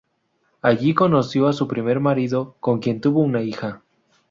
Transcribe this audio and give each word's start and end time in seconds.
Allí 0.63 0.95
conoció 0.95 1.47
a 1.47 1.53
su 1.53 1.67
primer 1.67 1.99
marido, 1.99 2.55
con 2.59 2.79
quien 2.79 3.01
tuvo 3.01 3.19
una 3.19 3.43
hija. 3.43 3.83